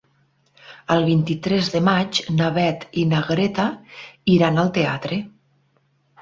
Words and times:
El 0.93 1.03
vint-i-tres 1.09 1.69
de 1.73 1.81
maig 1.87 2.21
na 2.39 2.47
Beth 2.55 2.87
i 3.03 3.03
na 3.11 3.21
Greta 3.27 3.67
iran 4.39 4.59
al 4.65 4.73
teatre. 4.81 5.21